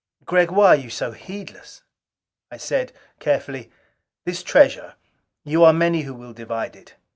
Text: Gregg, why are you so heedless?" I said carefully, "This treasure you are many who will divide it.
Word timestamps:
Gregg, 0.25 0.49
why 0.49 0.69
are 0.69 0.75
you 0.75 0.89
so 0.89 1.11
heedless?" 1.11 1.83
I 2.49 2.57
said 2.57 2.91
carefully, 3.19 3.69
"This 4.25 4.41
treasure 4.41 4.95
you 5.43 5.63
are 5.63 5.73
many 5.73 6.01
who 6.01 6.15
will 6.15 6.33
divide 6.33 6.75
it. 6.75 6.95